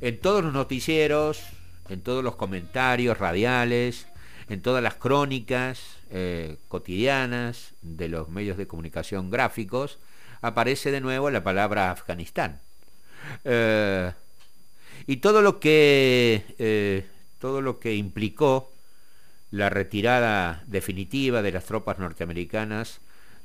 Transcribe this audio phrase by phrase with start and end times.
[0.00, 1.42] En todos los noticieros,
[1.88, 4.06] en todos los comentarios radiales,
[4.50, 9.98] en todas las crónicas eh, cotidianas de los medios de comunicación gráficos,
[10.42, 12.60] aparece de nuevo la palabra Afganistán.
[13.44, 14.12] Eh,
[15.06, 17.06] y todo lo que eh,
[17.38, 18.72] todo lo que implicó
[19.50, 23.00] la retirada definitiva de las tropas norteamericanas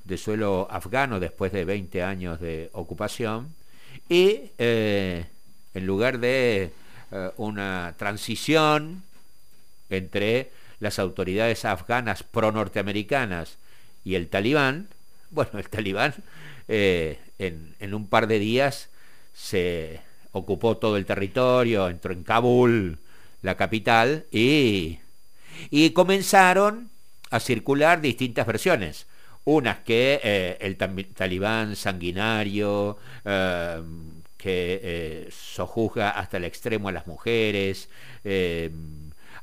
[0.10, 3.54] de suelo afgano después de 20 años de ocupación
[4.10, 5.26] y en
[5.86, 6.72] lugar de
[7.38, 9.04] una transición
[9.90, 13.58] entre las autoridades afganas pro-norteamericanas
[14.04, 14.88] y el talibán,
[15.30, 16.14] bueno, el talibán
[16.68, 18.90] eh, en, un par de días
[19.34, 23.00] se ocupó todo el territorio, entró en Kabul,
[23.42, 25.00] la capital, y,
[25.70, 26.90] y comenzaron
[27.32, 29.08] a circular distintas versiones.
[29.46, 33.82] Unas que eh, el talibán sanguinario, eh,
[34.38, 37.90] que sojuzga hasta el extremo a las mujeres,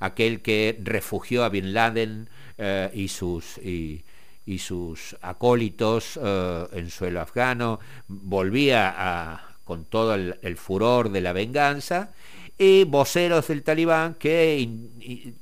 [0.00, 3.58] aquel que refugió a Bin Laden eh, y sus...
[3.58, 4.04] Y,
[4.60, 12.12] sus acólitos eh, en suelo afgano, volvía a, con todo el, furor de la venganza,
[12.58, 14.68] y voceros del talibán que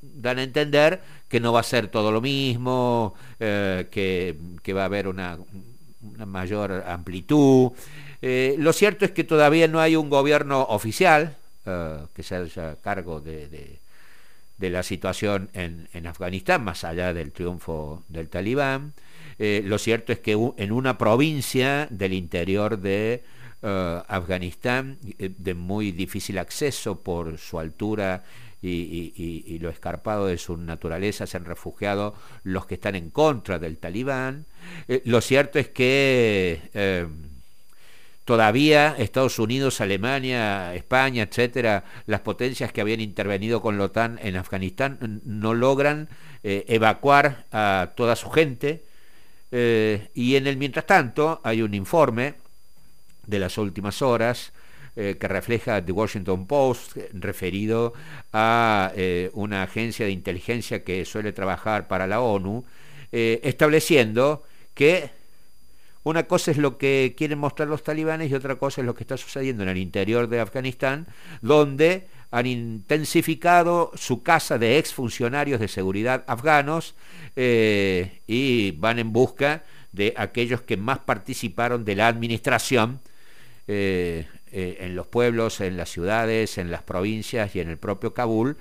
[0.00, 4.86] dan a entender que no va a ser todo lo mismo, eh, que, va a
[4.86, 5.38] haber una,
[6.26, 7.72] mayor amplitud.
[8.20, 13.80] lo cierto es que todavía no hay un gobierno oficial que se haga cargo de
[14.58, 18.94] la situación en, Afganistán, más allá del triunfo del talibán.
[19.38, 23.22] Eh, lo cierto es que en una provincia del interior de eh,
[24.08, 28.24] Afganistán, eh, de muy difícil acceso por su altura
[28.62, 33.76] y, lo escarpado de su naturaleza, se han refugiado los que están en contra del
[33.76, 34.46] talibán.
[35.04, 36.62] lo cierto es que
[38.24, 44.36] Todavía Estados Unidos, Alemania, España, etcétera, las potencias que habían intervenido con la OTAN en
[44.36, 46.08] Afganistán no logran
[46.42, 48.86] eh, evacuar a toda su gente.
[49.50, 52.36] Eh, y en el mientras tanto hay un informe
[53.26, 54.52] de las últimas horas
[54.96, 57.94] eh, que refleja The Washington Post referido
[58.32, 58.92] a
[59.32, 62.64] una agencia de inteligencia que suele trabajar para la ONU,
[63.10, 64.42] estableciendo
[64.74, 65.10] que
[66.04, 69.04] una cosa es lo que quieren mostrar los talibanes y otra cosa es lo que
[69.04, 71.06] está sucediendo en el interior de Afganistán,
[71.40, 76.94] donde han intensificado su casa de exfuncionarios de seguridad afganos
[77.36, 83.00] eh, y van en busca de aquellos que más participaron de la administración
[83.66, 88.14] eh, eh, en los pueblos, en las ciudades, en las provincias y en el propio
[88.14, 88.56] Kabul,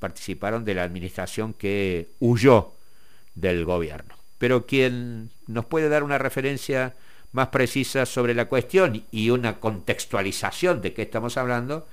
[0.00, 2.72] participaron de la administración que huyó
[3.36, 6.94] del gobierno pero quien nos puede dar una referencia
[7.32, 11.88] más precisa sobre la cuestión y una contextualización de qué estamos hablando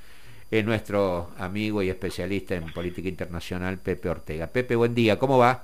[0.51, 4.47] es nuestro amigo y especialista en política internacional, Pepe Ortega.
[4.47, 5.63] Pepe, buen día, ¿cómo va?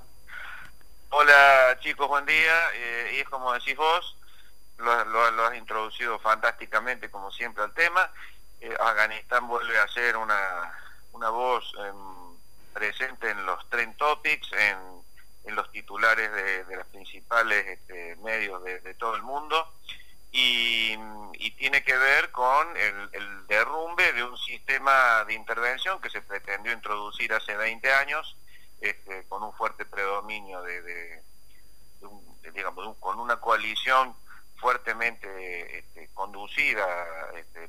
[1.10, 2.56] Hola chicos, buen día.
[2.74, 4.16] Eh, y es como decís vos,
[4.78, 8.10] lo, has introducido fantásticamente como siempre al tema.
[8.60, 10.72] Eh, Afganistán vuelve a ser una,
[11.12, 12.36] una voz em,
[12.72, 14.98] presente en los trend topics, en
[15.48, 19.74] en los titulares de, los principales este, medios de, todo el mundo
[20.30, 20.96] y,
[21.56, 27.32] tiene que ver con el, derrumbe de un sistema de intervención que se pretendió introducir
[27.32, 28.36] hace 20 años
[28.80, 31.22] este, con un fuerte predominio de,
[32.54, 34.14] digamos, con una coalición
[34.58, 36.86] fuertemente este, conducida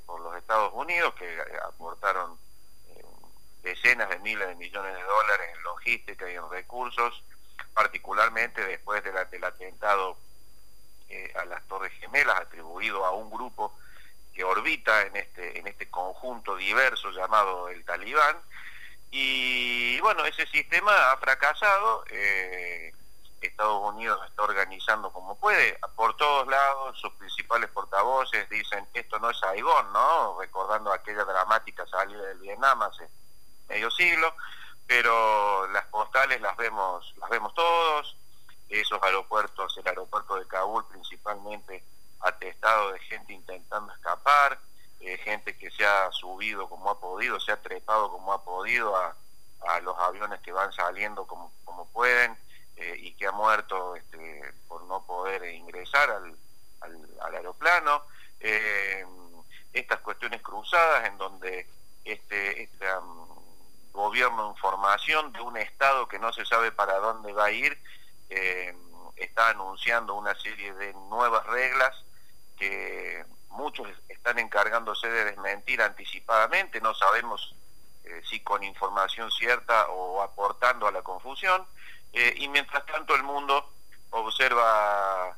[0.06, 2.38] por los Estados Unidos que aportaron
[2.88, 3.04] eh,
[3.62, 7.24] decenas de miles de millones de dólares en logística y en recursos
[7.74, 10.18] particularmente después del atentado
[11.10, 13.78] eh, a las Torres Gemelas atribuido a un grupo
[14.34, 18.38] que orbita en este, en este conjunto diverso llamado el Talibán.
[19.12, 22.06] Y bueno, ese sistema ha fracasado.
[22.12, 22.94] Eh,
[23.48, 29.30] Estados Unidos está organizando como puede, por todos lados, sus principales portavoces dicen esto no
[29.30, 30.40] es Saigón, ¿no?
[30.40, 33.08] Recordando aquella dramática salida del Vietnam hace
[33.68, 34.34] medio siglo
[34.90, 38.18] pero las postales las vemos, las vemos todos,
[38.70, 41.84] esos aeropuertos, el aeropuerto de Kabul principalmente
[42.22, 44.60] atestado de gente intentando escapar,
[45.00, 48.96] eh, gente que se ha subido como ha podido, se ha trepado como ha podido
[48.96, 49.16] a,
[49.84, 52.36] los aviones que van saliendo como, como pueden
[52.80, 56.36] eh, y que ha muerto este, por no poder ingresar al,
[56.82, 58.04] al, aeroplano.
[58.40, 59.06] Eh,
[59.72, 61.68] estas cuestiones cruzadas en donde
[62.04, 63.02] este, esta,
[63.92, 67.78] gobierno en formación de un Estado que no se sabe para dónde va a ir,
[68.30, 68.76] eh,
[69.18, 72.06] está anunciando una serie de nuevas reglas
[72.58, 77.56] que muchos están encargándose de desmentir anticipadamente, no sabemos
[78.06, 81.66] eh, si con información cierta o aportando a la confusión,
[82.14, 83.72] eh, y mientras tanto el mundo
[84.12, 85.38] observa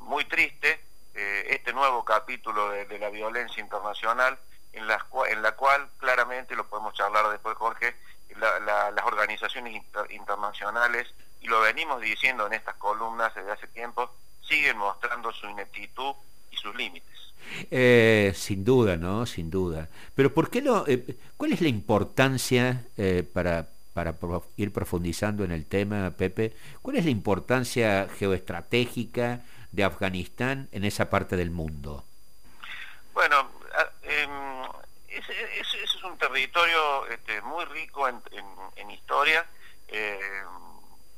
[0.00, 0.80] muy triste
[1.14, 4.38] eh, este nuevo capítulo de, la violencia internacional
[4.72, 7.94] en la, en la cual claramente, lo podemos charlar después Jorge,
[8.38, 14.10] las organizaciones internacionales, y lo venimos diciendo en estas columnas desde hace tiempo,
[14.40, 16.14] siguen mostrando su ineptitud
[16.50, 17.32] y sus límites.
[17.70, 19.26] Eh, sin duda, ¿no?
[19.26, 19.88] Sin duda.
[20.14, 20.84] Pero ¿por qué no?
[20.86, 24.16] Eh, ¿Cuál es la importancia eh, para, para
[24.56, 26.54] ir profundizando en el tema, Pepe?
[26.80, 32.04] ¿Cuál es la importancia geoestratégica de Afganistán en esa parte del mundo?
[33.12, 33.50] Bueno,
[34.02, 34.30] em,
[35.08, 39.46] ese, es un territorio este, muy rico en, historia,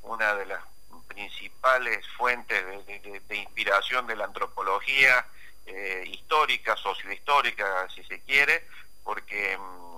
[0.02, 0.60] una de las
[1.08, 5.26] principales fuentes de inspiración de la antropología
[5.66, 8.66] eh, histórica, sociohistórica, si se quiere,
[9.02, 9.93] porque mm,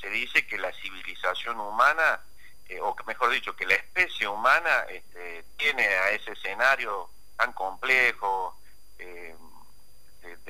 [0.00, 2.20] se dice que la civilización humana,
[2.68, 8.58] eh, o mejor dicho, que la especie humana este, tiene a ese escenario tan complejo,
[8.98, 9.34] eh,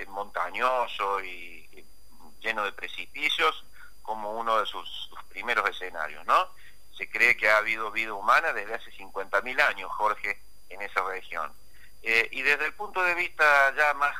[0.08, 1.66] montañoso y,
[2.40, 3.64] lleno de precipicios,
[4.02, 6.48] como uno de sus, primeros escenarios, ¿no?
[6.96, 11.52] Se cree que ha habido vida humana desde hace 50.000 años, Jorge, en esa región.
[12.02, 14.14] Eh, y desde el punto de vista ya más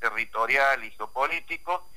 [0.00, 1.88] territorial y geopolítico,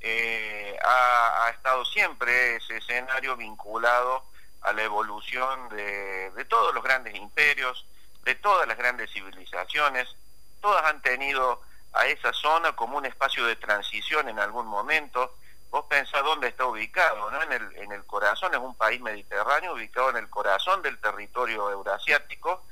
[0.00, 4.24] eh, ha, estado siempre ese escenario vinculado
[4.62, 7.86] a la evolución de, todos los grandes imperios,
[8.22, 10.16] de todas las grandes civilizaciones,
[10.60, 11.60] todas han tenido
[11.92, 15.36] a esa zona como un espacio de transición en algún momento.
[15.70, 17.42] Vos pensás dónde está ubicado, ¿no?
[17.42, 21.70] En el, en el corazón, es un país mediterráneo ubicado en el corazón del territorio
[21.70, 22.64] eurasiático,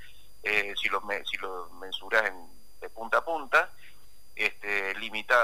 [0.42, 2.32] eh, si, lo, si lo mensurás
[2.80, 3.63] de punta a punta,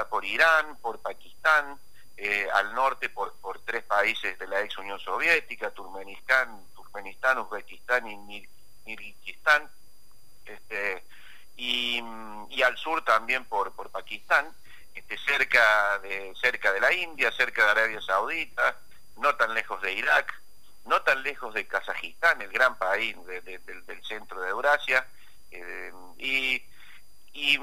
[0.07, 1.79] por Irán, por Pakistán,
[2.17, 8.07] eh, al norte por, por, tres países de la ex Unión Soviética, Turkmenistán, Turkmenistán Uzbekistán
[8.07, 8.47] y
[8.85, 9.69] Kirguistán,
[10.45, 11.03] este,
[11.55, 12.03] y,
[12.49, 14.53] y, al sur también por, por Pakistán,
[14.93, 18.77] este, cerca, de, cerca de la India, cerca de Arabia Saudita,
[19.17, 20.41] no tan lejos de Irak,
[20.85, 25.07] no tan lejos de Kazajistán, el gran país del centro de Eurasia,
[25.51, 26.63] eh, y,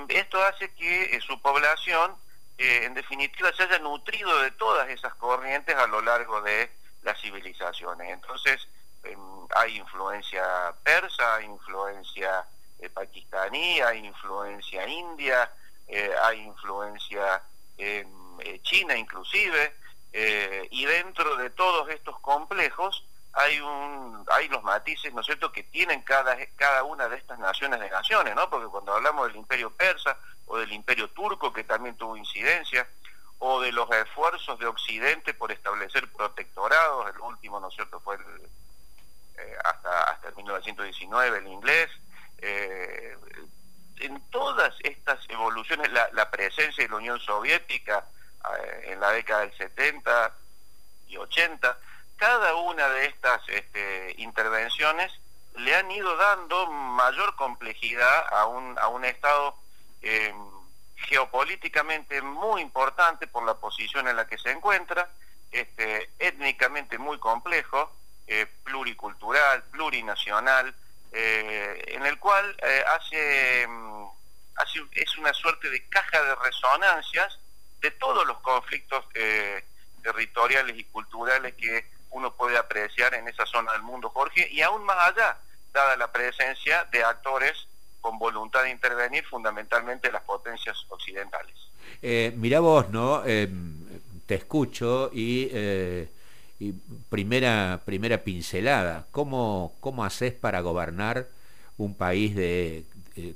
[0.08, 2.16] esto hace que eh, su población,
[2.58, 6.70] eh, en definitiva, se haya nutrido de todas esas corrientes a lo largo de
[7.02, 8.10] las civilizaciones.
[8.12, 8.68] Entonces,
[9.04, 9.18] em,
[9.54, 12.44] hay influencia persa, hay influencia
[12.94, 15.50] pakistaní, hay influencia india,
[16.22, 17.42] hay influencia
[17.76, 19.74] em, china inclusive,
[20.70, 25.62] y dentro de todos estos complejos hay un hay los matices, ¿no es cierto?, que
[25.62, 28.50] tienen cada, cada una de estas naciones de naciones, ¿no?
[28.50, 30.16] Porque cuando hablamos del imperio persa
[30.46, 32.88] o del imperio turco, que también tuvo incidencia,
[33.38, 38.16] o de los esfuerzos de Occidente por establecer protectorados, el último, ¿no es cierto?, fue
[38.16, 39.56] eh,
[40.28, 41.88] hasta, hasta el 1919 el inglés,
[42.38, 43.16] eh,
[44.00, 48.06] en todas estas evoluciones, la, la, presencia de la Unión Soviética
[48.56, 50.34] eh, en la década del 70
[51.08, 51.78] y 80,
[52.16, 55.12] cada una de estas este, intervenciones
[55.56, 59.56] le han ido dando mayor complejidad a un, a un Estado
[60.02, 60.32] eh,
[60.96, 65.10] geopolíticamente muy importante por la posición en la que se encuentra,
[65.50, 67.92] este, étnicamente muy complejo,
[68.28, 70.74] eh, pluricultural, plurinacional,
[71.12, 72.56] eh, en el cual
[72.94, 73.66] hace,
[74.56, 77.38] hace, es una suerte de caja de resonancias
[77.80, 79.04] de todos los conflictos
[80.02, 84.84] territoriales y culturales que uno puede apreciar en esa zona del mundo, Jorge, y aún
[84.84, 85.38] más allá,
[85.72, 87.68] dada la presencia de actores
[88.00, 91.54] con voluntad de intervenir fundamentalmente las potencias occidentales.
[92.02, 93.22] Eh, mira vos, ¿no?
[93.26, 93.48] Eh,
[94.26, 96.08] te escucho y, eh,
[96.58, 96.72] y,
[97.08, 101.28] primera, primera pincelada, ¿cómo, cómo haces para gobernar
[101.76, 102.84] un país de,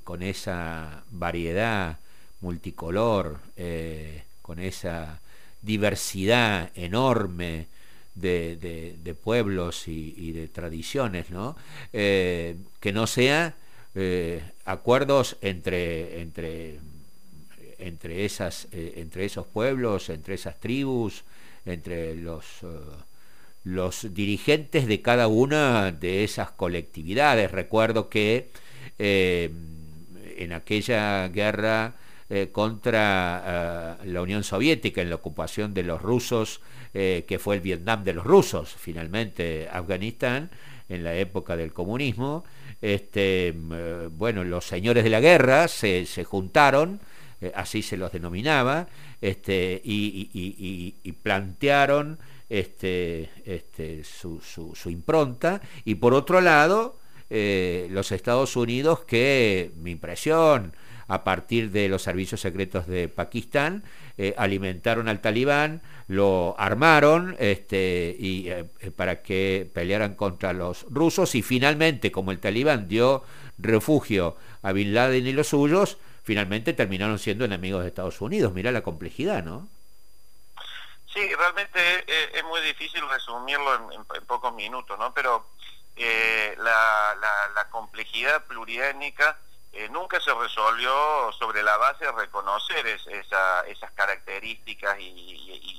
[0.05, 1.99] con esa variedad
[2.41, 3.39] multicolor,
[4.43, 5.21] con esa
[5.63, 7.69] diversidad enorme?
[8.15, 11.57] de, pueblos y, de tradiciones, ¿no?
[11.93, 13.55] Eh, que no sea
[13.95, 16.79] eh, acuerdos entre, entre,
[17.79, 21.25] entre, esas, eh, entre esos pueblos, entre esas tribus,
[21.65, 22.45] entre los,
[23.65, 27.51] los dirigentes de cada una de esas colectividades.
[27.51, 28.51] Recuerdo que
[28.99, 31.95] en aquella guerra
[32.53, 36.61] contra la Unión Soviética, en la ocupación de los rusos,
[36.95, 40.51] eh, que fue el Vietnam de los rusos, finalmente Afganistán,
[40.91, 42.45] en la época del comunismo,
[42.83, 43.55] este,
[44.11, 47.01] bueno, los señores de la guerra se, se juntaron,
[47.55, 48.89] así se los denominaba,
[49.23, 52.19] este, y, plantearon
[52.61, 54.41] este, este, su,
[54.87, 56.99] impronta, y por otro lado,
[57.31, 60.75] los Estados Unidos, que mi impresión,
[61.13, 63.85] a partir de los servicios secretos de Pakistán,
[64.17, 68.65] eh, alimentaron al talibán, lo armaron este, y, eh,
[68.97, 73.25] para que pelearan contra los rusos y finalmente, como el talibán dio
[73.59, 78.55] refugio a Bin Laden y los suyos, finalmente terminaron siendo enemigos de Estados Unidos.
[78.55, 79.69] Mira la complejidad, ¿no?
[81.13, 85.13] Sí, realmente es, muy difícil resumirlo en, pocos minutos, ¿no?
[85.13, 85.47] Pero
[85.97, 87.15] eh, la,
[87.55, 89.39] la complejidad pluriétnica
[89.75, 95.79] eh, nunca se resolvió sobre la base de reconocer esas características y,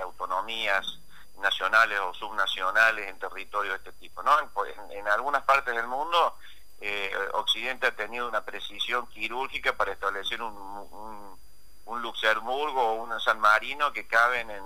[0.00, 0.98] autonomías
[1.40, 4.22] nacionales o subnacionales en territorio de este tipo.
[4.22, 4.32] ¿no?
[4.92, 6.36] En, algunas partes del mundo,
[6.80, 11.38] eh, Occidente ha tenido una precisión quirúrgica para establecer un,
[11.86, 14.62] Luxemburgo o un San Marino que caben en,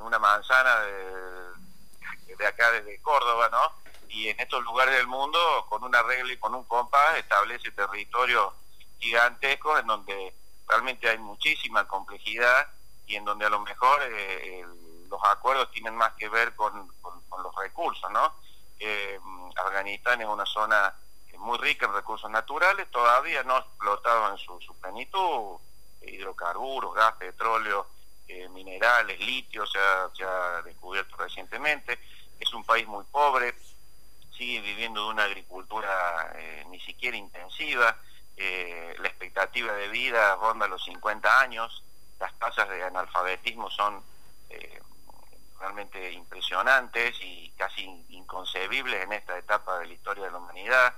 [0.00, 3.84] una manzana de, de acá desde Córdoba, ¿no?
[4.14, 5.38] y en estos lugares del mundo,
[5.68, 8.52] con una regla y con un compás, establece territorios
[9.00, 10.34] gigantescos en donde
[10.68, 12.68] realmente hay muchísima complejidad
[13.06, 14.64] y en donde a lo mejor eh,
[15.08, 16.90] los acuerdos tienen más que ver con,
[17.42, 18.32] los recursos, ¿no?
[18.78, 19.18] Eh,
[19.56, 20.94] Afganistán es una zona
[21.38, 25.58] muy rica en recursos naturales, todavía no explotado en su, plenitud,
[26.08, 27.86] hidrocarburos, gas, petróleo,
[28.26, 31.98] eh, minerales, litio, se ha descubierto recientemente,
[32.40, 33.54] es un país muy pobre,
[34.36, 37.96] sigue viviendo de una agricultura eh, ni siquiera intensiva,
[38.36, 41.84] eh, la expectativa de vida ronda los 50 años,
[42.18, 44.02] las tasas de analfabetismo son
[45.58, 50.94] realmente impresionantes y casi inconcebibles en esta etapa de la historia de la humanidad.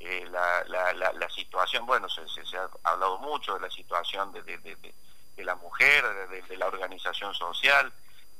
[0.00, 2.22] La, situación, bueno, se,
[2.56, 4.94] ha hablado mucho de la situación de,
[5.36, 7.92] la mujer, de, la organización social,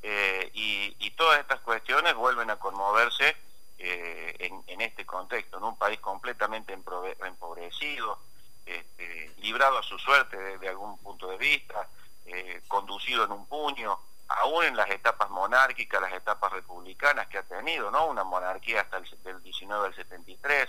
[0.02, 3.36] y, y todas estas cuestiones vuelven a conmoverse
[3.80, 8.18] eh, en, este contexto, en un país completamente empobrecido,
[8.66, 11.88] este, librado a su suerte desde algún punto de vista,
[12.26, 13.98] eh, conducido en un puño,
[14.28, 18.06] aún en las etapas monárquicas, las etapas republicanas que ha tenido, ¿no?
[18.06, 20.68] Una monarquía hasta el del 19 al 73,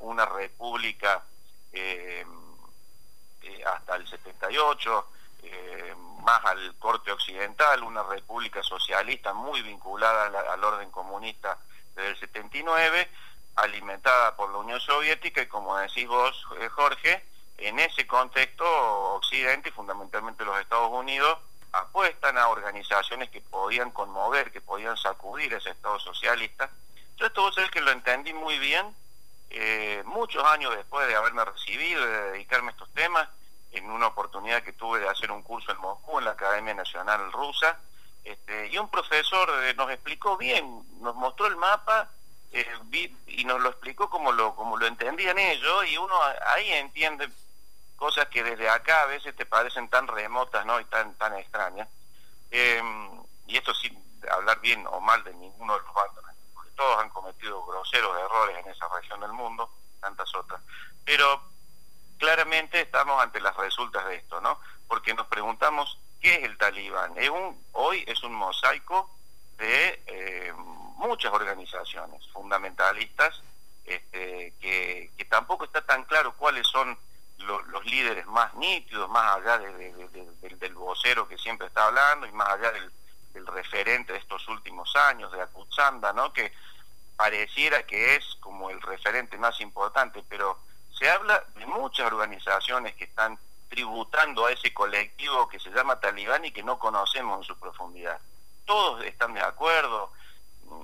[0.00, 1.24] una república
[3.64, 5.06] hasta el 78,
[6.22, 11.58] más al corte occidental, una república socialista muy vinculada al orden comunista
[11.94, 13.08] desde el 79,
[13.56, 17.24] alimentada por la Unión Soviética y como decís vos, eh, Jorge,
[17.58, 18.64] en ese contexto
[19.14, 21.38] Occidente y fundamentalmente los Estados Unidos
[21.72, 26.70] apuestan a organizaciones que podían conmover, que podían sacudir ese Estado socialista.
[27.16, 28.94] Yo esto vos que lo entendí muy bien
[29.50, 33.28] eh, muchos años después de haberme recibido y de dedicarme a estos temas,
[33.72, 37.30] en una oportunidad que tuve de hacer un curso en Moscú, en la Academia Nacional
[37.32, 37.78] Rusa,
[38.24, 42.10] este, y un profesor eh, nos explicó bien, nos mostró el mapa
[42.50, 42.66] eh,
[43.26, 46.14] y nos lo explicó como lo, como lo entendían ellos y uno
[46.48, 47.28] ahí entiende
[47.96, 50.80] cosas que desde acá a veces te parecen tan remotas ¿no?
[50.80, 51.88] y tan, tan extrañas.
[52.50, 53.96] Em, y esto sin
[54.30, 56.24] hablar bien o mal de ninguno de los bandos,
[56.76, 60.60] todos han cometido groseros errores en esa región del mundo, tantas otras.
[61.04, 61.42] Pero
[62.18, 64.60] claramente estamos ante las resultas de esto, ¿no?
[64.86, 67.14] Porque nos preguntamos ¿Qué es el talibán?
[67.72, 69.10] hoy es un mosaico
[69.58, 70.52] de eh,
[70.96, 73.42] muchas organizaciones fundamentalistas
[73.84, 76.98] este, que, tampoco está tan claro cuáles son
[77.38, 82.72] los líderes más nítidos, más allá del vocero que siempre está hablando y más allá
[82.72, 82.90] del,
[83.44, 86.32] referente de estos últimos años, de Akutsanda, ¿no?
[86.32, 86.52] que
[87.16, 90.58] pareciera que es como el referente más importante, pero
[90.96, 93.36] se habla de muchas organizaciones que están
[93.68, 98.20] tributando a ese colectivo que se llama talibán y que no conocemos en su profundidad.
[98.64, 100.12] Todos están de acuerdo,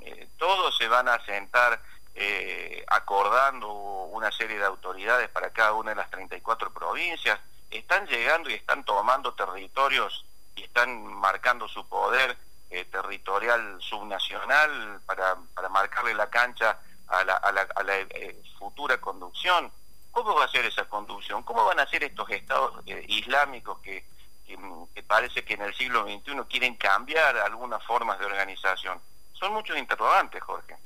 [0.03, 1.81] eh, todos se van a sentar
[2.15, 7.39] eh, acordando una serie de autoridades para cada una de las 34 provincias,
[7.71, 10.25] están llegando y están tomando territorios
[10.57, 12.37] y están marcando su poder
[12.71, 16.79] eh, territorial subnacional para, para marcarle la cancha
[17.09, 17.95] a la, a la, a la
[18.59, 19.71] futura conducción
[20.13, 21.43] ¿Cómo va a ser esa conducción?
[21.43, 24.05] ¿Cómo van a ser estos estados eh, islámicos que,
[25.07, 28.99] parece que en el siglo XXI quieren cambiar algunas formas de organización?
[29.33, 30.77] Son muchos interrogantes, Jorge.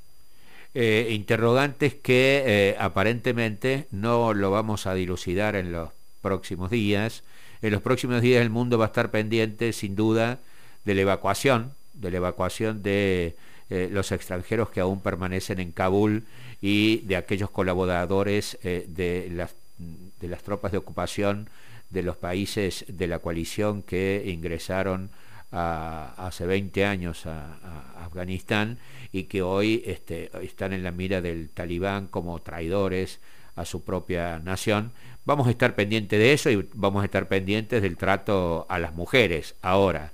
[0.74, 5.90] Eh, interrogantes que eh, aparentemente no lo vamos a dilucidar en los
[6.22, 7.24] próximos días.
[7.62, 10.38] En los próximos días el mundo va a estar pendiente, sin duda,
[10.84, 13.36] de la evacuación, de la evacuación de
[13.70, 16.24] eh, los extranjeros que aún permanecen en Kabul
[16.60, 21.48] y de aquellos colaboradores de, las, de las tropas de ocupación
[21.90, 25.10] de los países de la coalición que ingresaron
[25.52, 28.78] hace 20 años a, Afganistán
[29.12, 33.20] y que hoy este, están en la mira del talibán como traidores
[33.56, 34.92] a su propia nación.
[35.24, 38.94] Vamos a estar pendientes de eso y vamos a estar pendientes del trato a las
[38.94, 39.56] mujeres.
[39.62, 40.12] Ahora,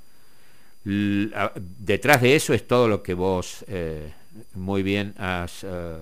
[0.84, 4.12] detrás de eso es todo lo que vos eh,
[4.54, 5.96] muy bien has eh,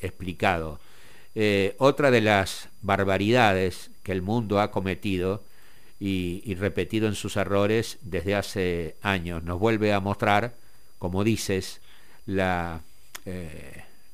[0.00, 0.80] explicado.
[1.34, 5.44] Eh, otra de las barbaridades que el mundo ha cometido
[6.00, 9.44] y, repetido en sus errores desde hace años.
[9.44, 10.54] Nos vuelve a mostrar,
[10.98, 11.80] como dices,
[12.26, 12.80] la,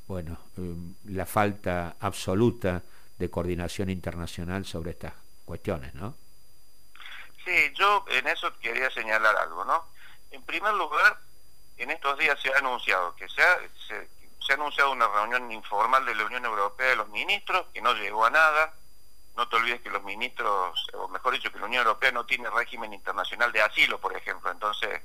[0.07, 2.83] bueno, um, la falta absoluta
[3.19, 6.15] de coordinación internacional sobre estas cuestiones, ¿no?
[7.45, 9.85] Sí, yo en eso quería señalar algo, ¿no?
[10.31, 11.19] En primer lugar,
[11.77, 16.05] en estos días se ha anunciado que se ha, se ha anunciado una reunión informal
[16.07, 18.75] de la Unión Europea de los ministros, que no llegó a nada,
[19.37, 22.51] no te olvides que los ministros, o mejor dicho, que la Unión Europea no tiene
[22.51, 24.51] régimen internacional de asilo, por ejemplo.
[24.51, 25.01] Entonces,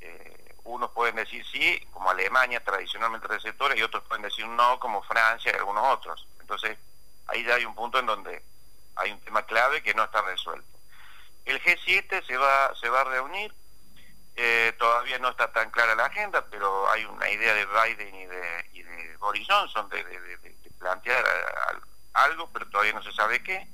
[0.00, 0.29] eh,
[0.70, 5.52] unos pueden decir sí, como Alemania, tradicionalmente receptora, y otros pueden decir no, como Francia
[5.52, 6.26] y algunos otros.
[6.40, 6.78] Entonces,
[7.28, 8.42] ahí ya hay un punto en donde
[8.96, 10.66] hay un tema clave que no está resuelto.
[11.44, 13.54] El G7 se va, se va a reunir,
[14.36, 18.26] eh, todavía no está tan clara la agenda, pero hay una idea de Biden y
[18.26, 21.24] de, y de Boris Johnson de, de plantear
[22.14, 23.66] algo, pero todavía no se sabe qué.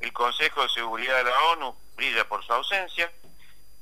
[0.00, 3.10] El Consejo de Seguridad de la ONU brilla por su ausencia.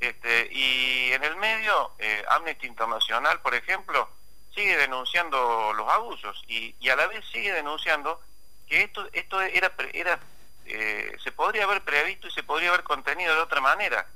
[0.01, 4.09] Este, y en el medio, eh, Amnesty Internacional, por ejemplo,
[4.55, 8.21] sigue denunciando los abusos y, a la vez sigue denunciando
[8.69, 10.21] que esto, esto era, era
[10.67, 14.07] eh, se podría haber previsto y se podría haber contenido de otra manera.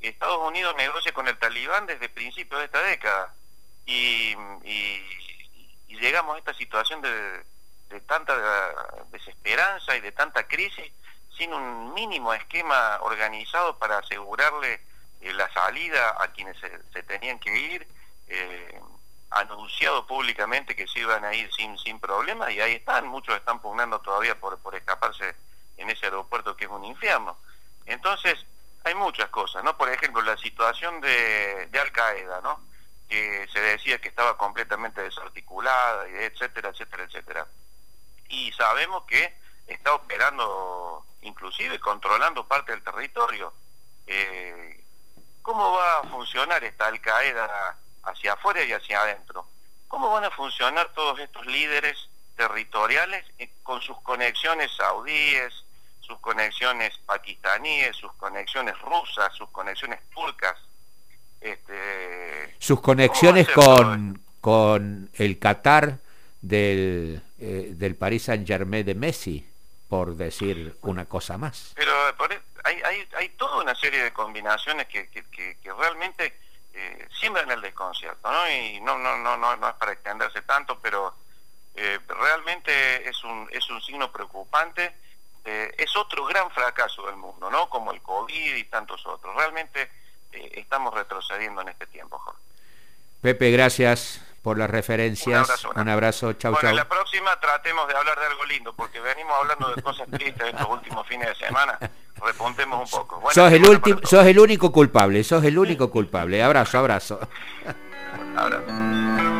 [0.00, 3.34] Estados Unidos negocia con el talibán desde principios de esta década
[3.86, 7.44] y, y llegamos a esta situación de,
[7.88, 8.34] de tanta
[9.10, 10.92] desesperanza y de tanta crisis
[11.36, 14.80] sin un mínimo esquema organizado para asegurarle
[15.20, 17.88] eh, la salida a quienes se, tenían que ir,
[18.28, 18.80] eh,
[19.30, 23.60] anunciado públicamente que se iban a ir sin, sin problema y ahí están, muchos están
[23.60, 25.34] pugnando todavía por, por escaparse
[25.76, 27.36] en ese aeropuerto que es un infierno.
[27.84, 28.44] Entonces,
[28.84, 29.76] hay muchas cosas, ¿no?
[29.76, 32.60] Por ejemplo, la situación de, de Al Qaeda, ¿no?
[33.08, 37.46] Que se decía que estaba completamente desarticulada, etcétera, etcétera, etcétera
[38.28, 39.34] y sabemos que
[39.66, 43.52] está operando, inclusive controlando parte del territorio.
[44.06, 44.84] Eh,
[45.42, 46.02] ¿Cómo va a
[46.36, 49.46] funcionar esta Al Qaeda hacia afuera y hacia adentro?
[49.88, 51.96] ¿Cómo van a funcionar todos estos líderes
[52.36, 53.24] territoriales
[53.62, 55.64] con sus conexiones saudíes,
[56.00, 60.56] sus conexiones pakistaníes, sus conexiones rusas, sus conexiones turcas?
[61.40, 65.98] Este, sus conexiones con, con el Qatar
[66.42, 69.46] del, eh, del Paris Saint Germain de Messi,
[69.88, 71.72] por decir una cosa más.
[71.76, 71.92] Pero
[72.30, 76.38] e, hay, hay, hay toda una serie de combinaciones que, que, que, realmente
[76.74, 78.50] eh, siembran el desconcierto, ¿no?
[78.50, 81.14] Y no, no, no, no, no es para extenderse tanto, pero
[81.74, 84.94] eh, realmente es un, es un signo preocupante.
[85.44, 87.68] Eh, es otro gran fracaso del mundo, ¿no?
[87.70, 89.34] Como el COVID y tantos otros.
[89.36, 89.88] Realmente
[90.32, 92.40] estamos retrocediendo en este tiempo, Jorge.
[93.22, 95.66] Pepe, gracias por las referencias.
[95.74, 99.74] Un abrazo, chau, bueno, la próxima tratemos de hablar de algo lindo, porque venimos hablando
[99.74, 101.76] de cosas tristes estos últimos fines de semana.
[102.24, 103.20] Repuntemos un poco.
[103.32, 106.44] sos, el último, sos el único culpable, sos el único culpable.
[106.44, 107.18] Abrazo, abrazo.
[108.36, 109.35] abrazo.